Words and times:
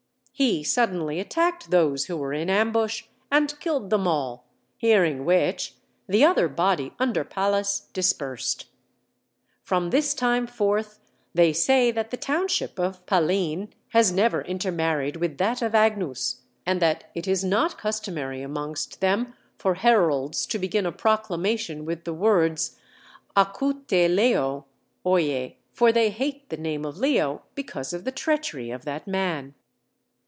He 0.33 0.63
suddenly 0.63 1.19
attacked 1.19 1.69
those 1.69 2.05
who 2.05 2.17
were 2.17 2.33
in 2.33 2.49
ambush, 2.49 3.03
and 3.31 3.59
killed 3.59 3.91
them 3.91 4.07
all, 4.07 4.47
hearing 4.75 5.23
which 5.23 5.75
the 6.09 6.25
other 6.25 6.47
body 6.47 6.95
under 6.97 7.23
Pallas 7.23 7.81
dispersed. 7.93 8.65
From 9.61 9.91
this 9.91 10.15
time 10.15 10.47
forth 10.47 10.99
they 11.31 11.53
say 11.53 11.91
that 11.91 12.09
the 12.09 12.17
township 12.17 12.79
of 12.79 13.05
Pallene 13.05 13.69
has 13.89 14.11
never 14.11 14.41
intermarried 14.41 15.17
with 15.17 15.37
that 15.37 15.61
of 15.61 15.75
Agnus, 15.75 16.41
and 16.65 16.81
that 16.81 17.11
it 17.13 17.27
is 17.27 17.43
not 17.43 17.77
customary 17.77 18.41
amongst 18.41 18.99
them 18.99 19.35
for 19.59 19.75
heralds 19.75 20.47
to 20.47 20.57
begin 20.57 20.87
a 20.87 20.91
proclamation 20.91 21.85
with 21.85 22.03
the 22.03 22.15
words 22.15 22.79
"Acouete 23.37 24.07
Leo," 24.09 24.65
(Oyez) 25.05 25.53
for 25.71 25.91
they 25.91 26.09
hate 26.09 26.49
the 26.49 26.57
name 26.57 26.83
of 26.83 26.97
Leo 26.97 27.43
because 27.53 27.93
of 27.93 28.05
the 28.05 28.11
treachery 28.11 28.71
of 28.71 28.85
that 28.85 29.05
man. 29.05 29.53